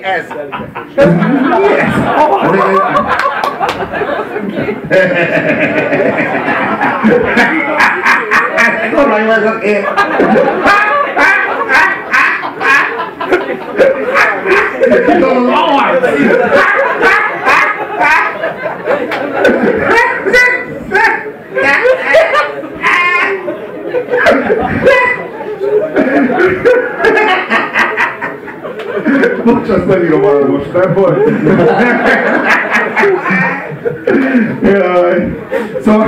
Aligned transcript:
Mi 0.00 0.06
ez? 0.06 0.26
Mi 1.58 1.72
ez? 1.78 1.92
Kurva 8.94 9.18
jó 9.18 9.30
ez 9.30 9.44
a 9.44 9.58
kép. 9.58 9.88
Tudom, 15.06 15.36
az 15.36 15.52
arc! 15.52 16.10
Bocs, 29.44 29.68
azt 29.68 29.86
nem 29.86 30.02
írom 30.02 30.24
alá 30.24 30.46
most, 30.46 30.72
nem 30.72 30.94
volt? 30.94 31.30
Jaj. 34.62 35.36
Szóval... 35.84 36.06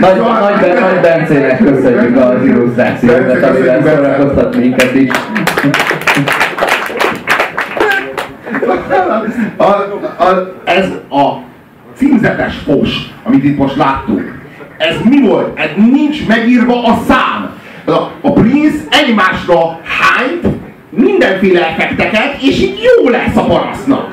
Nagy, 0.00 0.16
nagy, 0.16 0.80
nagy 0.80 1.00
Bencének 1.00 1.58
köszönjük 1.58 2.16
az 2.16 2.44
illusztrációkat, 2.44 3.42
amivel 3.42 3.82
szórakoztat 3.82 4.56
minket 4.56 4.94
is. 4.94 5.10
A, 9.56 9.64
a, 10.24 10.54
ez 10.64 10.86
a 11.10 11.32
címzetes 11.94 12.54
fos, 12.66 12.90
amit 13.22 13.44
itt 13.44 13.58
most 13.58 13.76
láttuk, 13.76 14.22
ez 14.76 14.96
mi 15.04 15.26
volt? 15.26 15.58
Ez 15.58 15.70
nincs 15.76 16.26
megírva 16.26 16.84
a 16.84 16.98
szám. 17.08 17.50
A, 17.86 17.92
a 18.20 18.32
Prince 18.32 18.78
egymásra 18.90 19.78
hányt 19.82 20.46
mindenféle 20.96 21.66
effekteket, 21.66 22.36
és 22.40 22.58
így 22.58 22.78
jó 22.82 23.08
lesz 23.08 23.36
a 23.36 23.44
parasznak. 23.44 24.12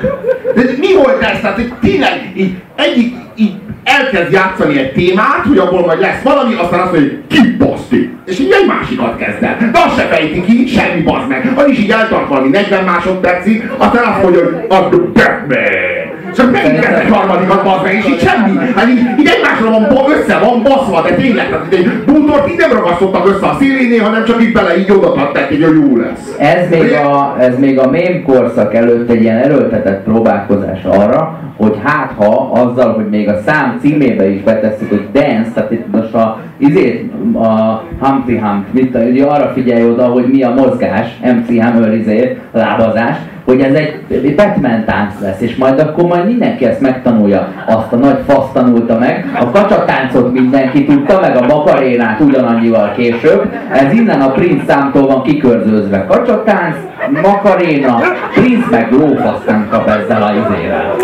De 0.54 0.62
mi 0.78 0.94
volt 0.94 1.22
ez? 1.22 1.40
Tehát, 1.40 1.56
hogy 1.56 1.72
tényleg 1.80 2.32
így 2.36 2.54
egyik 2.76 3.14
így 3.36 3.52
elkezd 3.84 4.32
játszani 4.32 4.78
egy 4.78 4.92
témát, 4.92 5.44
hogy 5.46 5.58
abból 5.58 5.86
majd 5.86 6.00
lesz 6.00 6.22
valami, 6.22 6.54
aztán 6.54 6.80
azt 6.80 6.92
mondja, 6.92 7.10
hogy 7.10 7.20
kibaszti. 7.28 8.10
És 8.26 8.38
így 8.38 8.50
egy 8.60 8.66
másikat 8.66 9.16
kezd 9.16 9.42
el. 9.42 9.70
De 9.72 9.78
azt 9.78 9.98
se 9.98 10.06
fejti 10.06 10.42
ki, 10.42 10.66
semmi 10.66 11.02
bazd 11.02 11.28
meg. 11.28 11.52
Az 11.54 11.68
is 11.68 11.78
így 11.78 11.90
eltart 11.90 12.28
valami 12.28 12.48
40 12.48 12.84
másodpercig, 12.84 13.70
aztán 13.78 14.04
azt 14.04 14.22
mondja, 14.22 14.44
hogy 14.44 14.54
adjuk 14.68 15.12
Batman. 15.12 15.93
Csak 16.36 16.52
megint 16.52 16.78
kezd 16.78 16.98
egy 16.98 17.10
harmadikat 17.10 17.64
bazd 17.64 17.82
meg, 17.82 17.94
és 17.94 18.06
így 18.06 18.20
semmi. 18.20 18.56
Hát 18.76 18.88
így, 18.88 19.18
így 19.18 19.30
egymásra 19.36 19.70
van, 19.70 19.84
össze 20.16 20.38
van 20.38 20.62
baszva, 20.62 21.02
de 21.02 21.14
tényleg, 21.14 21.48
tehát 21.48 21.66
így 21.72 21.78
egy 21.78 22.04
bútort 22.06 22.50
így 22.50 22.56
nem 22.56 22.72
ragasztottak 22.72 23.28
össze 23.28 23.46
a 23.46 23.56
szélénél, 23.58 24.02
hanem 24.02 24.24
csak 24.24 24.42
így 24.42 24.52
bele 24.52 24.78
így 24.78 24.90
oda 24.90 25.12
tettek, 25.12 25.48
hogy 25.48 25.60
jó 25.60 25.96
lesz. 25.96 26.34
Ez 26.38 26.70
még, 26.70 26.92
a, 26.92 27.36
ez 27.38 27.58
még 27.58 27.78
a 27.78 27.90
mém 27.90 28.22
korszak 28.22 28.74
előtt 28.74 29.10
egy 29.10 29.22
ilyen 29.22 29.36
erőltetett 29.36 30.02
próbálkozás 30.02 30.84
arra, 30.84 31.38
hogy 31.56 31.78
hát 31.84 32.12
ha 32.16 32.50
azzal, 32.52 32.92
hogy 32.92 33.08
még 33.08 33.28
a 33.28 33.40
szám 33.46 33.78
címébe 33.80 34.28
is 34.28 34.42
betesszük, 34.42 34.88
hogy 34.88 35.08
dance, 35.12 35.50
tehát 35.54 35.70
itt 35.70 35.92
most 35.92 36.14
a, 36.14 36.40
izét, 36.58 37.12
a 37.34 37.82
Humpty 38.00 38.38
Hump, 38.38 38.64
mit, 38.70 38.96
ugye 39.10 39.24
arra 39.24 39.52
figyelj 39.54 39.84
oda, 39.84 40.04
hogy 40.04 40.26
mi 40.32 40.42
a 40.42 40.54
mozgás, 40.54 41.06
MC 41.22 41.62
Hammer 41.62 41.94
izé, 41.94 42.38
lábazás, 42.52 43.16
hogy 43.44 43.60
ez 43.60 43.74
egy, 43.74 44.34
Batman 44.34 44.84
tánc 44.84 45.20
lesz, 45.20 45.40
és 45.40 45.56
majd 45.56 45.80
akkor 45.80 46.04
majd 46.04 46.26
mindenki 46.26 46.64
ezt 46.64 46.80
megtanulja. 46.80 47.48
Azt 47.66 47.92
a 47.92 47.96
nagy 47.96 48.18
fasz 48.26 48.52
tanulta 48.52 48.98
meg, 48.98 49.30
a 49.40 49.50
kacsatáncot 49.50 50.32
mindenki 50.32 50.84
tudta, 50.84 51.20
meg 51.20 51.36
a 51.36 51.46
makarénát 51.46 52.20
ugyanannyival 52.20 52.92
később. 52.96 53.52
Ez 53.72 53.92
innen 53.92 54.20
a 54.20 54.30
Prince 54.30 54.64
számtól 54.66 55.06
van 55.06 55.22
kikörzőzve. 55.22 56.06
Kacsatánc, 56.06 56.76
makaréna, 57.22 58.00
Prince 58.34 58.66
meg 58.70 58.92
lófasz 58.92 59.44
nem 59.46 59.68
kap 59.70 59.88
ezzel 59.88 60.22
a 60.22 60.30
izével. 60.30 60.94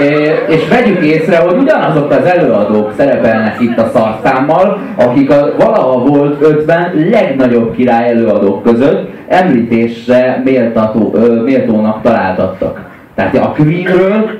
É, 0.00 0.54
és 0.54 0.68
vegyük 0.68 1.04
észre, 1.04 1.36
hogy 1.36 1.56
ugyanazok 1.56 2.10
az 2.10 2.24
előadók 2.24 2.92
szerepelnek 2.96 3.60
itt 3.60 3.78
a 3.78 3.90
szarszámmal, 3.94 4.78
akik 4.96 5.30
a 5.30 5.54
valaha 5.58 5.98
volt 5.98 6.42
50 6.42 7.08
legnagyobb 7.10 7.74
király 7.74 8.08
előadók 8.08 8.62
között 8.62 9.10
említésre 9.28 10.40
méltató, 10.44 11.10
ö, 11.14 11.42
méltónak 11.42 12.02
találtattak. 12.02 12.80
Tehát 13.14 13.36
a 13.36 13.52
Queenről, 13.56 14.30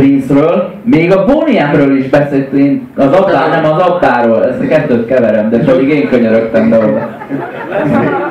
Prince-ről, 0.00 0.72
még 0.84 1.12
a 1.12 1.24
Bonnie 1.24 1.66
M-ről 1.66 1.96
is 1.96 2.08
beszélt, 2.08 2.52
én 2.52 2.88
az 2.96 3.12
apár, 3.12 3.50
nem 3.50 3.72
az 3.72 3.82
apáról, 3.82 4.44
ezt 4.44 4.60
a 4.60 4.66
kettőt 4.66 5.06
keverem, 5.06 5.50
de 5.50 5.58
pedig 5.58 5.88
én 5.88 6.08
könyörögtem 6.08 6.70
be 6.70 6.78
oda. 6.78 7.18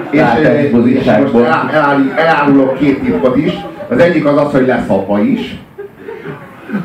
És, 0.10 0.22
és 0.64 0.72
most 0.72 1.36
elárul, 1.74 2.12
elárulok 2.16 2.78
két 2.78 3.00
tippot 3.00 3.38
is. 3.38 3.54
Az 3.88 4.00
egyik 4.00 4.26
az 4.26 4.38
az, 4.38 4.52
hogy 4.52 4.66
lesz 4.68 4.90
apa 4.90 5.20
is. 5.20 5.58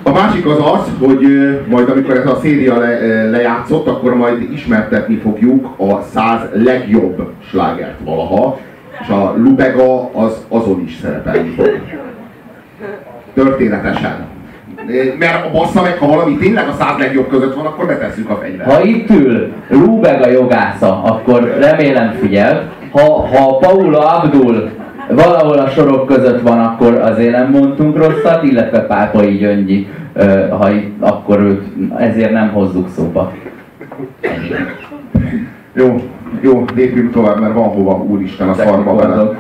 A 0.02 0.12
másik 0.12 0.46
az 0.46 0.58
az, 0.58 0.90
hogy 1.06 1.26
majd 1.68 1.88
amikor 1.88 2.16
ez 2.16 2.26
a 2.26 2.38
széria 2.42 2.78
le, 2.78 3.24
lejátszott, 3.30 3.86
akkor 3.86 4.14
majd 4.14 4.52
ismertetni 4.52 5.16
fogjuk 5.16 5.68
a 5.76 6.02
száz 6.14 6.40
legjobb 6.52 7.28
slágert 7.50 7.98
valaha, 8.04 8.58
és 9.02 9.08
a 9.08 9.34
Lubega 9.36 10.10
az 10.12 10.44
azon 10.48 10.82
is 10.86 10.98
szerepelni 11.02 11.48
fog. 11.56 11.80
Történetesen. 13.34 14.32
Mert 15.18 15.46
a 15.46 15.50
bassza 15.50 15.82
meg, 15.82 15.98
ha 15.98 16.06
valami 16.06 16.36
tényleg 16.36 16.68
a 16.68 16.72
száz 16.78 16.98
legjobb 16.98 17.28
között 17.28 17.54
van, 17.54 17.66
akkor 17.66 17.86
betesszük 17.86 18.30
a 18.30 18.36
fegyvert. 18.36 18.72
Ha 18.72 18.82
itt 18.82 19.10
ül 19.10 19.52
Lubega 19.68 20.28
jogásza, 20.28 21.02
akkor 21.02 21.56
remélem 21.60 22.12
figyel. 22.12 22.72
Ha, 22.92 23.26
ha 23.26 23.56
Paula 23.56 24.22
Abdul 24.22 24.70
valahol 25.08 25.58
a 25.58 25.68
sorok 25.68 26.06
között 26.06 26.40
van, 26.40 26.58
akkor 26.58 26.94
azért 26.94 27.36
nem 27.36 27.50
mondtunk 27.50 27.96
rosszat, 27.96 28.42
illetve 28.42 28.80
Pápai 28.80 29.36
Gyöngyi, 29.36 29.88
ha 30.58 30.70
itt, 30.70 31.02
akkor 31.02 31.40
őt 31.40 31.62
ezért 31.98 32.32
nem 32.32 32.48
hozzuk 32.52 32.88
szóba. 32.88 33.32
Jó, 35.72 36.02
jó, 36.40 36.64
lépjünk 36.74 37.12
tovább, 37.12 37.40
mert 37.40 37.54
van 37.54 37.68
hova, 37.68 38.04
úristen, 38.08 38.48
a 38.48 38.54
szarba 38.54 38.94
bele. 38.94 39.30